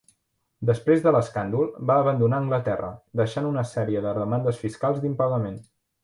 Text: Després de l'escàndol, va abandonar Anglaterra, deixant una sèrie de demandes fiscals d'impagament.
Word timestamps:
Després 0.67 1.01
de 1.01 1.11
l'escàndol, 1.15 1.67
va 1.91 1.97
abandonar 2.03 2.39
Anglaterra, 2.43 2.89
deixant 3.21 3.49
una 3.49 3.65
sèrie 3.73 4.01
de 4.07 4.13
demandes 4.23 4.63
fiscals 4.63 5.03
d'impagament. 5.05 5.61